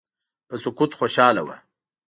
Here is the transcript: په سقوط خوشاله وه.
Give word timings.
په 0.47 0.55
سقوط 0.63 0.91
خوشاله 0.99 1.41
وه. 1.47 1.57